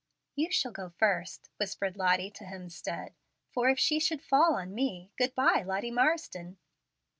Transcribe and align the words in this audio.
"You 0.33 0.51
shall 0.51 0.71
go 0.71 0.89
first," 0.97 1.49
whispered 1.57 1.95
Lottie 1.95 2.31
to 2.31 2.43
Hemstead, 2.43 3.13
"for 3.53 3.69
if 3.69 3.77
she 3.77 3.99
should 3.99 4.23
fall 4.23 4.55
on 4.55 4.73
me, 4.73 5.11
good 5.15 5.35
by, 5.35 5.61
Lottie 5.61 5.91
Marsden." 5.91 6.57